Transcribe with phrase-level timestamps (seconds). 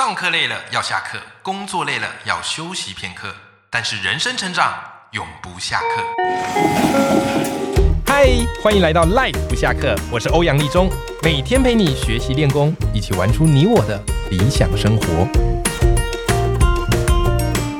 [0.00, 3.34] 上课累了要下课，工作累了要休息片刻，
[3.68, 4.72] 但是人生成长
[5.12, 6.02] 永不下课。
[8.06, 8.30] 嗨，
[8.62, 10.88] 欢迎来到 Life 不下课，我是欧阳立中，
[11.22, 15.28] 每天陪你学习练功，一起玩出你我的理想生活。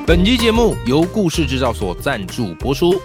[0.05, 3.01] 本期节目由故事制造所赞助播出。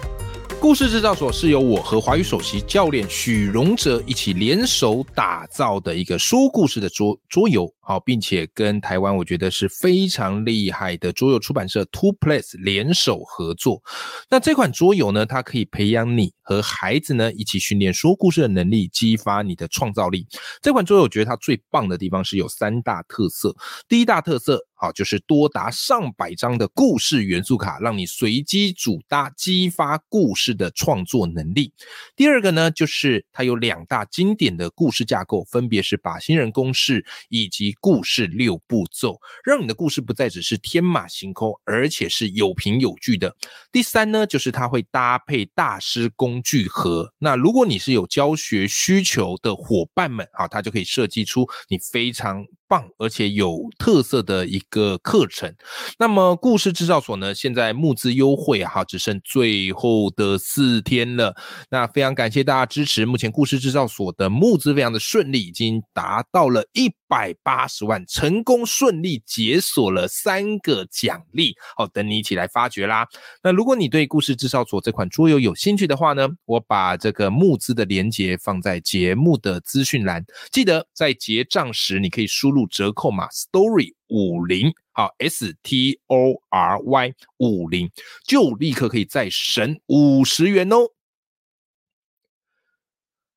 [0.59, 13.80] 故事制造所是由我和华语首席教练许荣哲一起联手打造的一个说故事的桌桌游，好，并且跟台湾我觉得是非常厉害的桌游出版社 Two Place 联手合作。
[14.29, 20.27] 那这款桌游呢，它可以培养你和孩子呢一起训练说故事的能力，激发你的创造力。
[20.60, 23.55] 这款桌游我觉得它最棒的地方是有三大特色，
[23.88, 24.66] 第一大特色。
[24.79, 31.73] 好，就是多达上百张的故事元素卡，让你随机组搭，激发故事的创作能力。
[32.15, 43.35] 第二个呢，就是它有两大经典的故事架构，分别是靶心人公式以及故事六步骤，让你的故事不再只是天马行空，而且是有凭有据的。
[43.71, 47.13] 第三呢，就是它会搭配大师工具盒。
[47.18, 52.45] 那如果你是有教学需求的伙伴们，啊，它就可以设计出你非常。
[52.68, 55.55] 棒而且有特色的一个课程。
[56.01, 61.37] 那么故事制造所呢，现在募资优惠哈，只剩最后的四天了。
[61.71, 63.07] 那非常感谢大家支持。
[63.07, 73.06] 目前故事制造所的募资非常的顺利，已经达到了一百八十万，成功顺利解锁了三个奖励，好等你一起来发掘啦。
[73.44, 82.56] 那如果你对故事制造所这款桌游有兴趣的话呢，我把这个募资的链接放在节目的资讯栏，记得在结账时你可以输入。
[82.56, 87.91] 入折扣码 story 五零，好 S T O R Y 五零，
[88.27, 90.88] 就立刻可以再省五十元哦。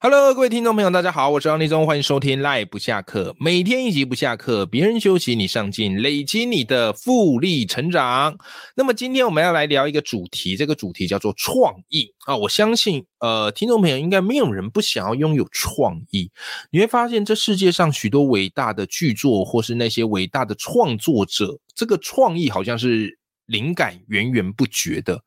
[0.01, 8.37] Hello，各位听众朋友，大家好，我是张立忠，欢迎收听 Live 不下课，每天一集不下课，别人休息你上进，累积你的复利成长。
[8.77, 12.33] 那么今天我们要来聊一个主题，这个主题叫做创意啊。
[12.37, 16.31] 我相信，呃，听众朋友应该没有人不想要拥有创意。
[16.71, 23.18] 你会发现，这世界上许多伟大的巨作，或是那些伟大的创作者，这个创意好像是。
[23.49, 25.19] 灵感源源不绝的，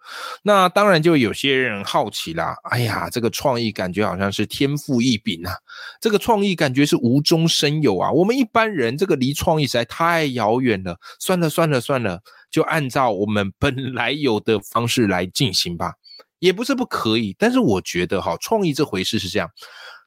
[0.43, 2.55] 那当然就有些人好奇啦。
[2.71, 5.53] 哎呀，这个创意感觉好像是天赋异禀啊，
[6.01, 8.11] 这个创意感觉是无中生有啊。
[8.11, 10.97] 我们一般人这个离创意实在太遥远了。
[11.19, 15.93] 算了算了算了，就按照我们本来有的方式来进行吧，
[16.39, 17.35] 也不是不可以。
[17.37, 19.49] 但是我觉得哈，创意这回事是这样。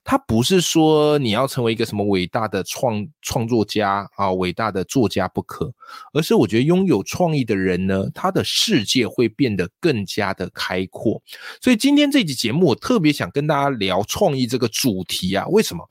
[0.08, 5.74] 他不是说你要成为一个什么伟大的创创作家啊，伟大的作家不可，
[6.14, 11.20] 而是我觉得拥有创意的人呢，他的世界会变得更加的开阔。
[11.60, 15.48] 所以今天这集节目，我特别想跟大家聊创意这个主题啊。
[15.48, 15.84] 为什么？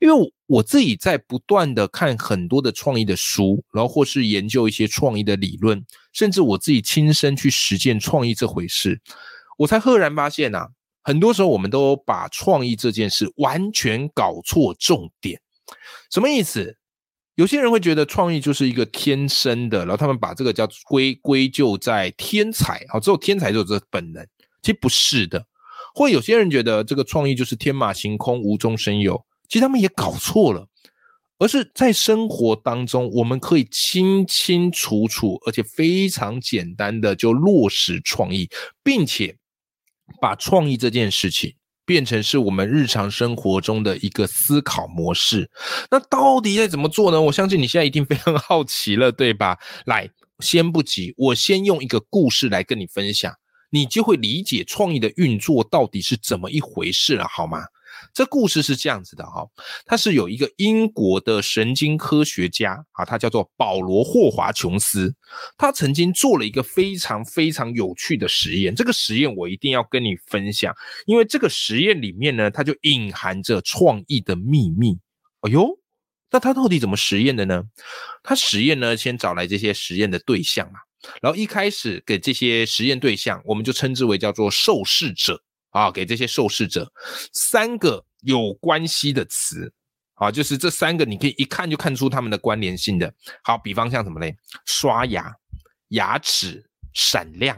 [0.00, 9.00] 因为我自己在不断的看很多的创意的书，然后或是研究一些创意的理论，甚至我自己亲身去实践创意这回事，
[9.56, 10.68] 我才赫然发现呐。
[11.02, 15.40] 很多时候，我们都把创意这件事完全搞错重点。
[16.10, 16.76] 什么意思？
[17.34, 24.22] 有些人会觉得创意就是一个天生的，然后他们把这个叫归归咎在天才，好，只有天才就有这本能。
[24.60, 25.44] 其实不是的。
[25.94, 30.68] 或有些人觉得这个创意就是天马行空、无中生有，其实他们也搞错了。
[31.38, 38.48] 而是在生活当中，我们可以清清楚楚，而且非常简单的就落实创意，
[38.84, 39.36] 并且。
[40.20, 45.50] 把创意这件事情变成是我们日常生活中的一个思考模式，
[45.90, 47.20] 那到底该怎么做呢？
[47.20, 49.58] 我相信你现在一定非常 好奇了，对吧？
[49.86, 50.08] 来，
[50.38, 53.34] 先不急，我先用一个故事来跟你分享，
[53.70, 57.64] 你就会理解创意的运作到底是怎么一回事了，好吗？
[58.14, 59.46] 这故事是这样子的哈，
[59.86, 65.14] 他是有一个英国的神经科学家啊，他叫做保罗霍华琼斯，
[65.56, 70.74] 他曾经做了一个非常非常有趣的实验，这个实验我一定要跟你分享，
[71.06, 74.98] 因为这个实验里面呢，它就隐含着创意的秘密。
[75.40, 75.78] 哎呦，
[76.30, 77.64] 那他到底怎么实验的呢？
[78.22, 80.80] 他实验呢，先找来这些实验的对象嘛，
[81.22, 85.42] 然后一开始给这些实验对象，我们就称之为叫做受试者。
[85.72, 86.90] 啊，给这些受试者
[87.32, 89.72] 三个有关系的词，
[90.14, 93.12] 啊，就是这三个你可以一看就看出他们的关联性的。
[93.42, 94.36] 好，比方像什么嘞？
[94.66, 95.34] 刷牙、
[95.88, 97.56] 牙齿、闪亮，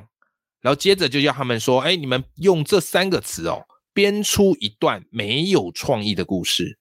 [0.61, 6.79] 然后接着就要他们说，哎，你们用这三个词哦，编出一段没有创意的故事，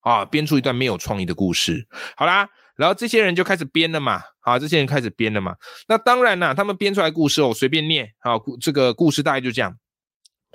[0.00, 1.86] 啊，编出一段没有创意的故事。
[2.16, 5.56] 好啦，然后这些人就开始编了嘛，好，这些人开始编了嘛。
[5.88, 9.76] 那当然啦，他们编出来故事哦，随便念，好，这个故事大概就这样。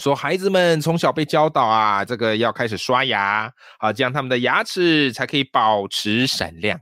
[0.01, 6.79] 说孩子们从小被教导啊，这个要开始刷牙，好，这样他们的牙齿才可以保持闪亮。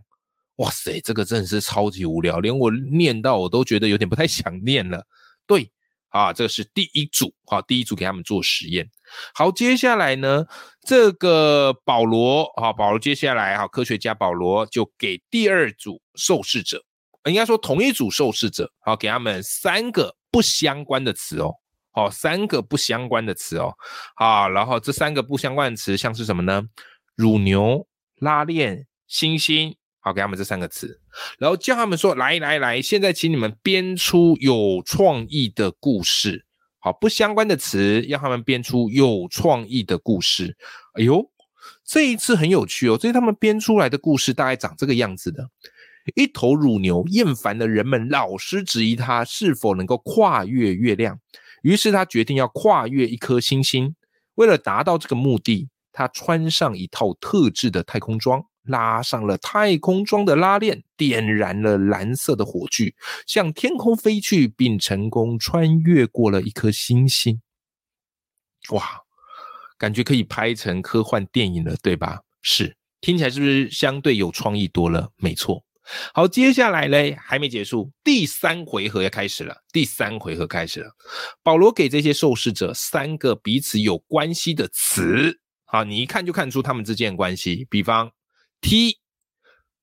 [0.56, 5.06] 哇塞，这个真的是超级无聊，连我念到我都觉得有点不太想念了。
[5.46, 5.70] 对，
[6.10, 8.90] 啊，这是第一组，好，第一组给他们做实验。
[9.34, 10.46] 好，接下来呢，
[10.88, 16.82] 这个保罗，啊，保罗接下来，哈，科学家保罗就给第二组受试者，
[17.26, 21.54] 应该说同一组受试者，好，给他们三个不相关的词哦，
[22.06, 23.74] 哦，三个不相关的词哦，
[24.16, 26.64] 好，然后这三个不相关的词像是什么呢？
[27.16, 27.88] 乳牛、
[28.18, 29.76] 拉链、星星。
[30.02, 31.02] 好，给他们这三个词，
[31.40, 36.46] 然后叫他们说：“来来来，现在请你们编出有创意的故事。
[36.80, 40.56] 好，不相关的词，让他们编出有创意的故事。
[40.94, 41.30] 哎呦，
[41.84, 42.98] 这一次很有趣哦！
[42.98, 45.50] 这他们编出来的故事大概长这个样子的：
[46.16, 51.20] 一头乳牛厌烦了人们老是质疑它是否能够跨越月亮，
[51.62, 53.96] 于是他决定要跨越一颗星星。
[54.36, 62.94] 为了达到这个目的，他穿上一套特制的太空装。”拉上了太空装的拉链，点燃了蓝色的火炬，
[63.26, 67.42] 向天空飞去，并成功穿越过了一颗星星。
[68.70, 68.84] 哇，
[69.76, 72.20] 感觉可以拍成科幻电影了，对吧？
[72.44, 75.10] 是，听起来是不是相对有创意多了？
[75.16, 75.64] 没错。
[76.14, 79.56] 好，接下来嘞，还没结束，第三回合要开始了。
[79.72, 80.92] 第三回合开始了，
[81.44, 85.40] 保罗给这些受试者三个彼此有关系的词。
[85.66, 88.12] 好，你一看就看出他们之间的关系，比方。
[88.62, 89.00] 踢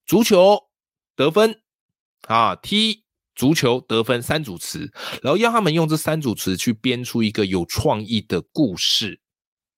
[0.05, 0.69] 足球
[1.17, 1.62] 得分
[2.29, 2.55] 啊！
[2.55, 3.05] 踢
[3.35, 4.93] 足球得分三组词，
[5.23, 9.19] 然后要他们用这三组词去编出一个有创意的故事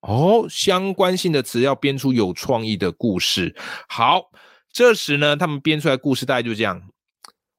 [0.01, 0.49] 哦。
[0.51, 3.55] 相关性的词要编出有创意的故事。
[3.89, 4.33] 好，
[4.79, 6.89] 这时呢，他们编出来故事大概就这样：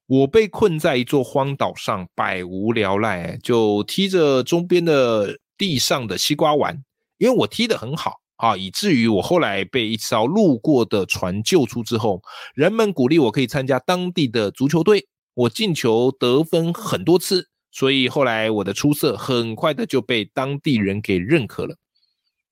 [0.07, 6.81] 我被困在一座荒岛上，百无聊赖，就踢着周边的地上的西瓜玩，
[7.17, 8.21] 因为我踢得很好。
[8.37, 12.21] 啊，以至于我后来被一艘路过的船救出之后，
[12.55, 21.75] 人们鼓励我可以参加当地的足球队，我进球得分很多次，所以后来我的出色很快的就被当地人给认可了。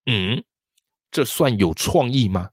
[0.05, 0.43] 嗯，
[1.17, 2.47] 这算有创意吗？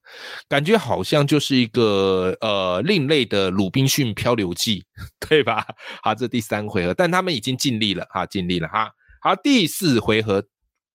[0.48, 4.80] 感觉好像就是一个呃另类的《鲁滨逊漂流记》，
[5.28, 5.66] 对吧？
[6.02, 8.90] 好，这第三回合，但他们已经尽力了，哈，尽力了，哈。
[9.20, 10.42] 好，第四回合。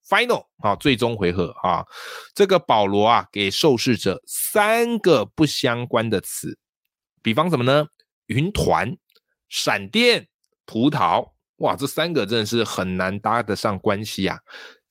[0.09, 1.85] Final 啊，最终回合啊，
[2.33, 6.57] 这个保罗啊，给受试者三个不相关的词，
[7.21, 7.85] 比方什么呢？
[8.25, 8.97] 云团、
[9.47, 10.27] 闪电、
[10.65, 14.39] 葡萄，哇，这三个真的是很难搭得上关系呀。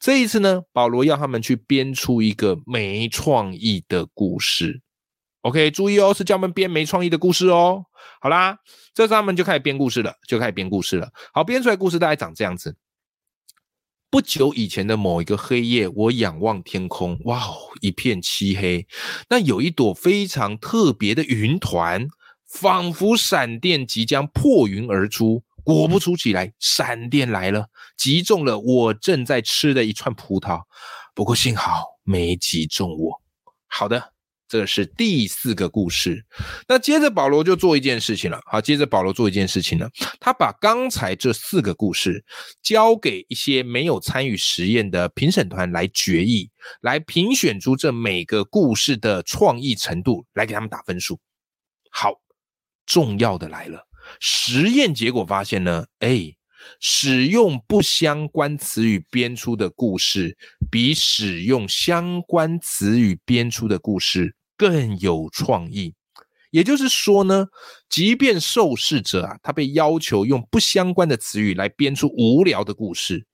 [0.00, 4.80] 这一次呢，保罗要他们去编出一个没创意的故事。
[5.42, 7.84] OK，注意哦，是叫他们编没创意的故事哦。
[8.20, 8.58] 好啦，
[8.94, 11.08] 这时候他们就开始编故事了，就开始编故事了。
[11.32, 12.76] 好，编出来故事大概长这样子。
[14.10, 18.86] 不久以前的某一个黑夜，我仰望天空，哇哦，一片漆黑。
[19.28, 22.08] 那有一朵非常特别的云团，
[22.46, 25.42] 仿佛闪电即将破云而出。
[25.74, 27.66] 果不出奇来，闪电来了，
[27.96, 30.60] 击中了我正在吃的一串葡萄。
[31.14, 33.20] 不过幸好没击中我。
[33.66, 34.14] 好的。
[34.50, 36.24] 这是第四个故事，
[36.66, 38.40] 那接着保罗就做一件事情了。
[38.46, 42.24] 好，接着保罗做一件事情了，他把刚才这四个故事
[42.62, 46.50] 交给一些没有参与实验的评审团来决议，
[46.80, 51.20] 来评选出这每个故事的创意程度，来给他们打分数。
[51.90, 52.14] 好，
[52.86, 53.86] 重要的来了，
[54.20, 56.34] 实验结果发现呢，哎。
[56.80, 60.36] 使用不相关词语编出的故事，
[60.70, 65.94] 比使用相关词语编出的故事更有创意。
[66.50, 67.46] 也就是说呢，
[67.88, 73.24] 即便受试者啊，他被要求用不相关的词语来编出无聊的故事，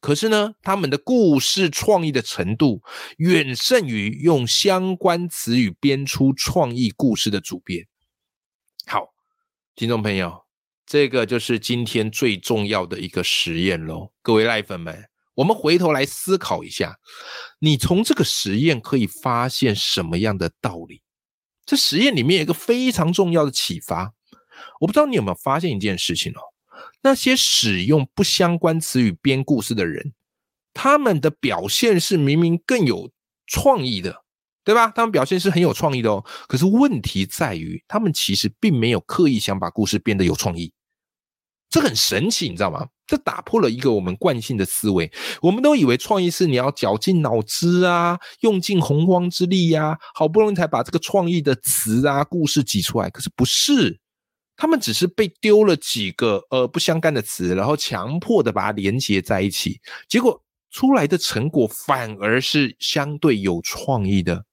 [0.00, 2.82] 可是呢，他们的故事创意的程度
[3.16, 7.86] 远胜于用相关词语编出创意故事的主编。
[9.74, 10.42] 听众朋友。
[10.84, 16.98] 这个就是今天最重要的一个实验喽，各位赖粉们，我们回头来思考一下，
[17.60, 21.00] 你从这个实验可以发现什么样的道理？
[21.64, 24.12] 这实验里面有一个非常重要的启发，
[24.80, 26.40] 我不知道你有没有发现一件事情哦，
[27.00, 30.12] 那些使用不相关词语编故事的人，
[30.74, 33.10] 他们的表现是明明更有
[33.46, 34.24] 创意的。
[34.64, 34.92] 对吧？
[34.94, 36.24] 他们表现是很有创意的哦。
[36.46, 40.72] 可是问题在于，他们其实并没有刻意想把故事变得有创意。
[41.68, 42.86] 这很神奇，你知道吗？
[43.06, 45.10] 这打破了一个我们惯性的思维。
[45.40, 53.08] 我们都以为创意是你要绞尽脑汁啊，用尽洪荒之力呀，好不容易才把这个创意的词啊、故事挤出来。
[53.08, 53.98] 可是不是，
[54.54, 64.44] 他们只是被丢了几个呃不相干的词，然后强迫的把它连接在一起，结果出来的成果反而是相对有创意的。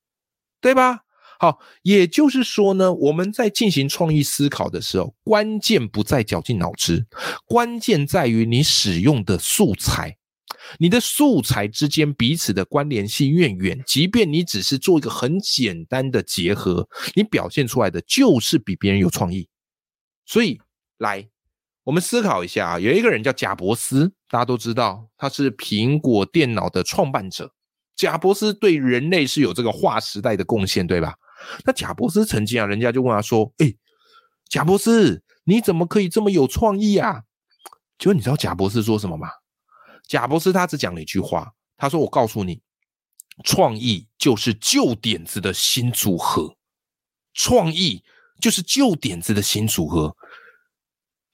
[0.61, 1.01] 对吧？
[1.39, 7.07] 好，也就是说呢，我们在进行创意思考的时候，关键不在绞尽脑汁，
[7.45, 10.17] 关键在于你使用的素材。
[10.77, 19.47] 你的素材之间彼此的关联性越远，即便你只是做一个很简单的结合，你表现出来的就是比别人有创意。
[20.25, 20.59] 所以，
[20.97, 21.29] 来，
[21.85, 27.53] 我们思考一下啊，有一个人叫贾伯斯，大家都知道他是苹果电脑的创办者。
[27.99, 31.13] 贾伯斯对人类是有这个划时代的贡献，对吧？
[31.65, 33.75] 那贾伯斯曾经啊，人家就问他说：“哎，
[34.47, 37.23] 贾伯斯，你怎么可以这么有创意啊？”
[37.99, 39.27] 结果你知道贾伯斯说什么吗？
[40.07, 42.61] 贾博士他只讲了一句话，他说：“我告诉你，
[43.43, 46.55] 创意就是旧点子的新组合，
[47.33, 48.01] 创意
[48.39, 50.15] 就是旧点子的新组合。”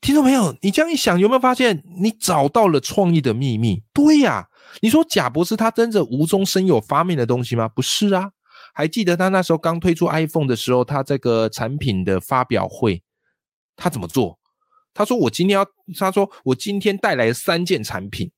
[0.02, 3.84] 听众朋友，你这样一想，有没有发现你找到了创意的秘密？
[3.94, 4.50] 对呀，
[4.82, 7.68] 你说贾博士他真的无中生有发明的东西吗？
[7.68, 8.32] 不是啊，
[8.74, 13.02] 还记得他那时候刚推出 iPhone 的时候，他这个产品的发表会，
[13.76, 14.38] 他怎么做？
[14.94, 15.66] 他说：“我今天要，
[15.98, 18.32] 他说我今天带来三件产品。”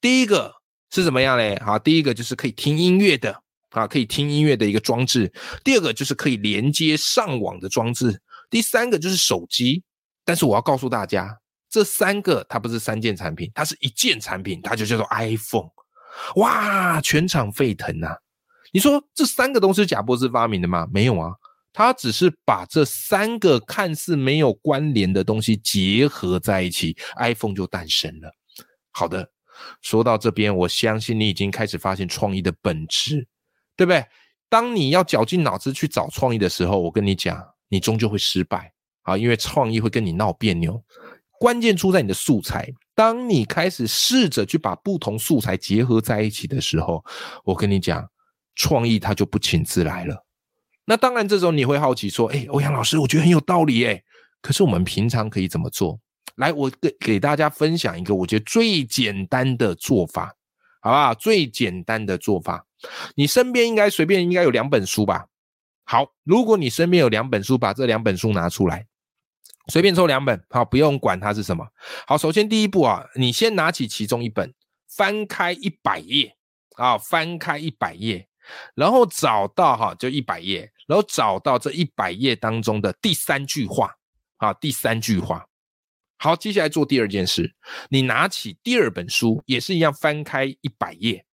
[0.00, 0.52] 第一个
[0.90, 1.58] 是怎么样嘞？
[1.64, 3.34] 好，第一个就是可以听音乐的
[3.70, 5.32] 啊，可以听音乐的一个装置。
[5.64, 8.20] 第二个就是可以连接上网的装置。
[8.50, 9.82] 第三个就是手机。
[10.24, 11.36] 但是我要告诉大家，
[11.72, 15.70] 这三个它不是三件产品，它是一件产品，它就叫做 iPhone。
[16.36, 18.14] 哇，全场沸腾呐！
[18.72, 20.86] 你说这三个都是贾博士发明的吗？
[20.92, 21.32] 没有啊，
[21.72, 28.30] 他只是把这三个看似没有关联的东西结合在一起，iPhone 就诞生了。
[28.90, 29.30] 好的。
[29.80, 33.28] 说到这边，我相信你已经开始发现创意的本质，
[33.76, 34.04] 对不对？
[34.48, 39.16] 当你要绞尽脑汁去找创意的时候，我跟你讲，你终究会失败啊！
[39.16, 40.82] 因为创意会跟你闹别扭。
[41.42, 42.72] 关键出在你的素材。
[42.94, 47.04] 当你开始试着去把不同素材结合在一起的时候，
[47.42, 48.08] 我跟你讲，
[48.54, 50.24] 创意它就不请自来了。
[50.84, 54.00] 那当然，这时候你会好奇说：“哎，欧阳老师，我觉得很有道理哎。”
[54.40, 55.98] 可是我们平常可以怎么做？
[56.36, 60.32] 来，我给给大家分享一个我觉得最简单的做法，
[60.80, 61.12] 好不好？
[61.12, 62.64] 最简单的做法，
[63.16, 65.26] 你身边应该随便应该有两本书吧？
[65.82, 68.86] 好，如果你身边有两本书，把这两本书拿出来，
[69.68, 71.66] 随便抽两本，好，不用管它是什么。
[72.06, 74.52] 好，首先第一步啊，你先拿起其中一本，
[74.88, 76.36] 翻开一百页
[76.76, 78.28] 啊，翻开一百页，
[78.74, 83.94] 然后找到哈，就一百页，然后找到这一百页当中的第三句话
[84.38, 85.46] 啊，第三句话。
[86.18, 87.52] 好，接下来做第二件事，
[87.88, 91.24] 你拿起第二本书，也是一样翻开一百页，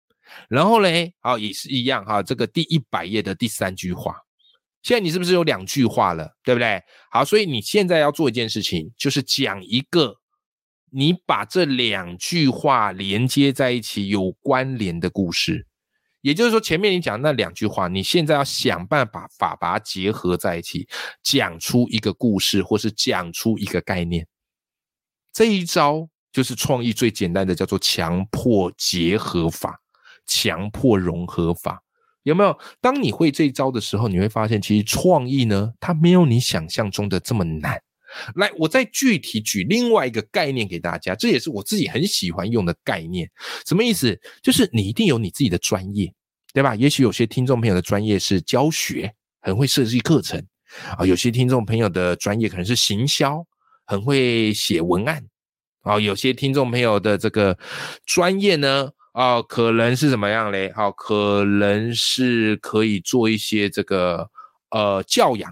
[0.49, 4.23] 然后嘞，好，也是一样哈，这个第一百页的第三句话，
[4.83, 6.81] 现在你是不是有两句话了，对不对？
[7.11, 10.17] 好，所以你现在要做一件事情，就是讲一个
[10.91, 15.67] 你把这两句话连接在一起有关联的故事，
[16.23, 20.89] 也就是说，前面你讲那两句话，你现在要想办法法把它结合在一起，
[21.23, 24.27] 讲出一个故事，或是讲出一个概念。
[25.33, 29.81] 这一招就是创意最简单的，叫做强迫结合法、
[30.27, 31.83] 强迫融合法，
[32.29, 32.59] 有没有？
[32.81, 37.81] 当你会这一招的时候，你会发现，其实创意呢，它没有你想象中的这么难。
[38.37, 43.29] 来，我再具体举另外一个概念给大家，这也是我自己很喜欢用的概念。
[43.67, 44.19] 什么意思？
[44.43, 46.13] 就是你一定有你自己的专业，
[46.53, 46.75] 对吧？
[46.75, 50.39] 也许有些听众朋友的专业是教学，很会设计课程
[50.97, 53.45] 啊；有些听众朋友的专业可能是行销。
[53.91, 55.25] 很会写文案
[55.81, 57.59] 啊，有些听众朋友的这个
[58.05, 60.73] 专业呢，哦，可能是怎么样嘞？
[60.73, 64.31] 好，可能是可以做一些这个
[64.71, 65.51] 呃教养，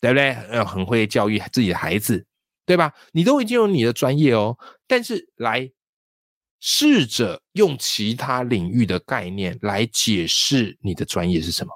[0.00, 0.32] 对不对？
[0.50, 2.26] 呃，很会教育自己的孩子，
[2.66, 2.92] 对吧？
[3.12, 5.70] 你都已经有你的专业哦，但是来
[6.58, 11.70] 试着用其他领域的概念来解释你的专业是什么，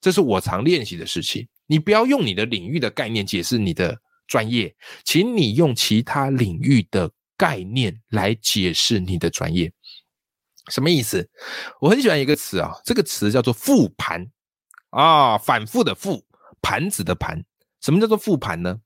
[0.00, 1.46] 这是我常练习的事情。
[1.66, 4.00] 你不要用你的领域的概念解释你的。
[4.28, 4.74] 专业，
[5.04, 9.70] 请你用其他领域的概念来解释你的专业，
[10.70, 11.28] 什么意思？
[11.80, 14.26] 我很喜欢一个词啊，这个词叫做复盘
[14.90, 16.24] 啊，反复的复，
[16.60, 17.44] 盘子的盘。
[17.80, 18.78] 什么叫做复盘呢？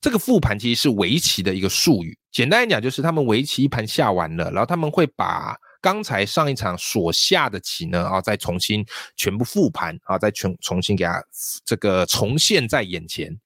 [0.00, 8.84] 这个复盘其实是围棋的一个术语，简单来讲就是他们围棋一盘下完了，然后他们会把刚才上一场所下的棋呢啊，再重新
[9.16, 11.22] 全部复盘啊，再全重新给它
[11.64, 13.38] 这个重现在眼前，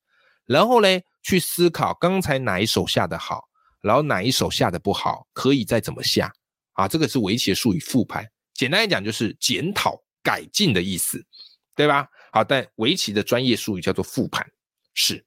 [0.46, 1.04] 然后嘞。
[1.26, 3.48] 去思考刚才哪一手下的好，
[3.80, 6.32] 然后哪一手下的不好，可以再怎么下
[6.76, 6.86] 啊？
[6.86, 11.22] 这个是围棋的术语复盘，简单来讲就是检讨改进的意思，
[11.74, 12.08] 对吧？
[12.32, 14.46] 好，但围棋的专业术语叫做复盘，
[14.94, 15.24] 是。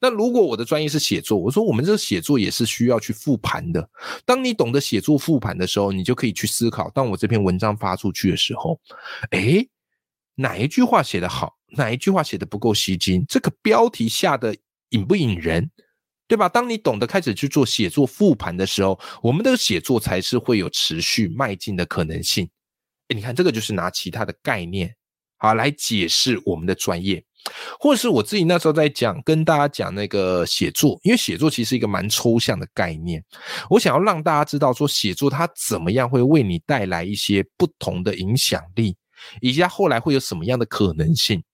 [0.00, 3.88] 那如果我的专业是写作，我说我们这写作也是需要去复盘的。
[4.26, 8.78] 当你懂得写作复盘的时候，你就可以去思考，当我这篇文章发出去的时候，
[9.30, 9.66] 诶，
[10.34, 14.54] 哪一句话写得好，哪一句话写的不够吸睛，这个标题下的
[14.90, 15.70] 引不引人，
[16.34, 16.48] 对吧？
[16.48, 22.50] 当你懂得开始去做写作复盘的时候，我们的写作才是会有持续迈进的可能性。
[23.06, 24.92] 哎，你看这个就是拿其他的概念
[25.36, 27.24] 好来解释我们的专业。
[27.78, 33.22] 或者是我自己那时候在讲，跟大家讲那个写作，因为写作其实是一个蛮抽象的概念，
[33.70, 38.96] 我想要让大家知道说写作它怎么样会为你带来一些不同的影响力，
[39.40, 41.44] 以及它后来会有什么样的可能性。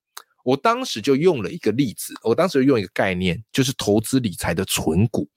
[0.51, 5.29] 我当时就用了一个例子，我当时用一个概念，就是投资理财的存股。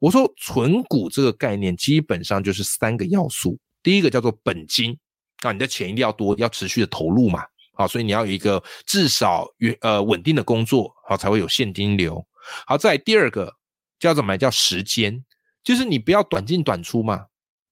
[0.00, 4.98] 我说存股这个概念基本上就是三个要素，第一个叫做本金
[5.42, 7.44] 啊，你的钱一定要多，要持续的投入嘛。
[7.74, 12.26] 好，所以你要有一个至少原呃稳定的工作，好才会有现金流。
[12.66, 13.54] 好，再第二个
[14.00, 14.36] 叫什么？
[14.36, 15.24] 叫时间，
[15.62, 17.26] 就是你不要短进短出嘛，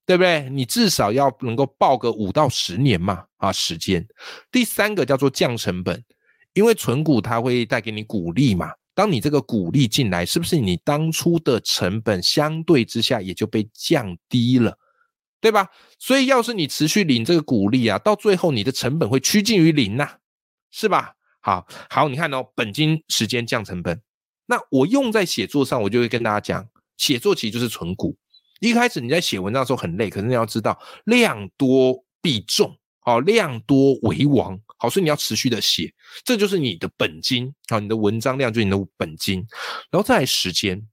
[0.05, 0.49] 对不对？
[0.49, 4.07] 你至少要能够报个五到十年嘛，啊，时间。
[4.49, 6.01] 第三个叫做降成本，
[6.53, 14.77] 因为存股它会带给你股利嘛，当你这个股利进来，是不是你当初的成本相对之下也就被降低了？
[15.41, 15.69] 对吧？
[15.99, 20.17] 所以要是你持续领这个股利啊，到最后你的成本会趋近于零呐，
[20.69, 21.13] 是吧？
[21.39, 24.01] 好好，你看哦，本金、时间降成本。
[24.47, 28.17] 那我用在写作上，我就会跟大家讲，写作其实就是存股。
[28.59, 35.93] 一开始你在写文章的时候很累，可是你要知道量多必重，好，量多为王，好，所以你要持续的写，
[36.25, 39.45] 这就是你的本金，好，你的文章量就是你的本金，
[39.91, 40.87] 然后再来时间。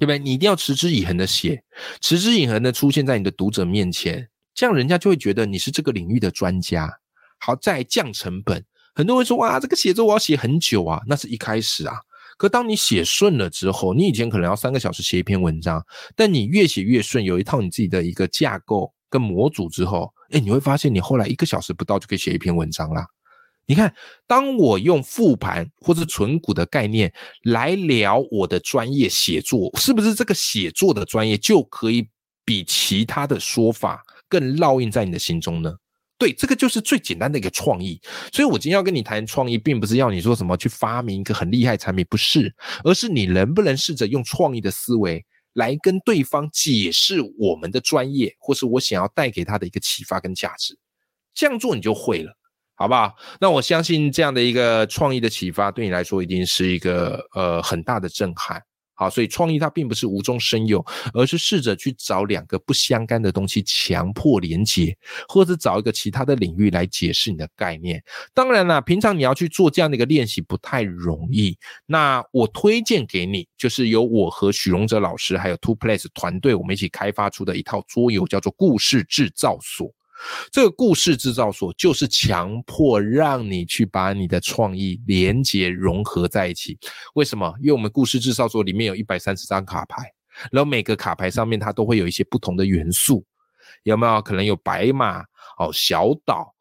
[0.00, 0.18] 对不对？
[0.20, 1.60] 你一定要持之以恒的写，
[2.00, 6.88] 持之以恒的出现在你的读者面前，这样人家就会觉得你是这个领域的专家。
[7.40, 8.64] 好，再降成本。
[8.94, 11.96] 很多人说哇，这个写作我要写很久啊，那是一开始啊。
[12.36, 15.84] 可当你写顺了之后，你以前可能要三个小时写一篇文章，
[16.14, 23.06] 但你越写越顺，有一套你自己的一个架构跟模组之后，哎，你会发现你后来一个小时不到就可以写一篇文章啦。
[23.66, 23.94] 你看，
[24.26, 32.08] 当我用复盘或者存股的概念来聊我的专业写作，是不是这个写作的专业就可以
[32.46, 35.74] 比其他的说法更烙印在你的心中呢？
[36.16, 38.00] 对，这个就是最简单的一个创意。
[38.32, 42.52] 所以我今天要跟你谈创意，并不是要你说什么去发明一个很厉害产品，不是，
[42.84, 45.24] 而是你能不能试着用创意的思维
[45.58, 50.78] 来跟对方解释我们的专业，或是我想要带给他的一个启发跟价值。
[51.34, 52.32] 这样做你就会了。
[52.80, 53.12] 好不好？
[53.40, 58.62] 那我相信这样的一个创意的启发，对你来说一定是一个呃很大的震撼。
[58.98, 60.84] 好，所以创意它并不是无中生有，
[61.14, 64.96] 而是试着去找两个不相干的东西强迫连接，
[65.28, 68.02] 或者找一个其他的领域来解释你的概念。
[68.34, 71.56] 当然了，平常你要去做这样的一个练习不太容易。
[71.86, 79.94] 那我推荐给你，就是由我和许荣哲老师还有 Two Place 团队我们一起开发出的一套桌游，叫做故事制造所。
[80.50, 86.78] 这个故事制造所就是强迫让你去把你的创意连接融合在一起。
[87.14, 87.54] 为什么？
[87.60, 90.12] 因为我们故事制造所里面有一百三十张卡牌，
[90.50, 93.24] 然后每个卡牌上面它都会有一些不同的元素，
[93.84, 94.20] 有没有？
[94.22, 95.20] 可能有白马
[95.58, 96.54] 哦，小岛，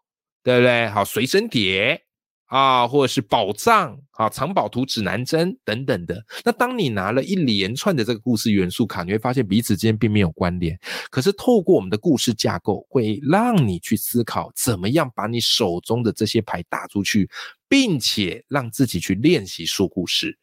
[0.43, 0.88] 对不对？
[0.89, 2.07] 好，随身碟。
[2.47, 6.23] 啊，或者是宝藏啊，藏宝图、指南针等等的。
[6.43, 10.79] 那当你拿了一连串的这个故事元素卡，你会发现彼此之间并没有关联。
[11.10, 17.29] 可是透过我们的故事架构，会让你去思考怎么样把你手中的这些牌打出去，
[17.67, 20.38] 并且让自己去练习说故事。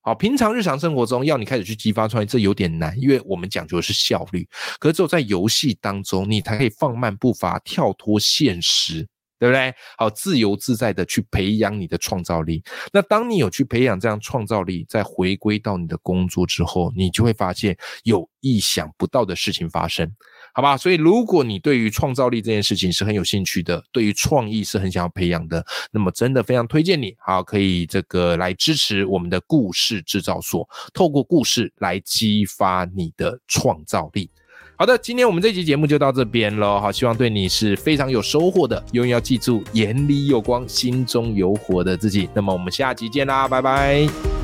[0.00, 4.46] 好，平常日常生活中要你开始去激发创意，这有点难，因为我们讲究的是效率。
[4.78, 9.06] 可是只有在游戏当中，你才可以放慢步伐，跳脱现实。
[9.44, 9.74] 对不对？
[9.98, 12.62] 好，自由自在的去培养你的创造力。
[12.94, 20.10] 那当你有去培养这样创造力，再回归到你的工作之后，你就会发现有意想不到的事情发生，
[20.54, 20.78] 好吧？
[20.78, 34.30] 所以，如果你对于创造力这件事情是很有兴趣的，对于创意是很想要培养的，那么真的非常推荐你，好，可以这个来支持我们的故事制造所，透过故事来激发你的创造力。
[34.76, 36.80] 好的，今天我们这期节目就到这边喽。
[36.80, 38.82] 好，希望对你是非常有收获的。
[38.90, 42.28] 永远要记住，眼里有光，心中有火的自己。
[42.34, 44.43] 那么我们下期见啦，拜拜。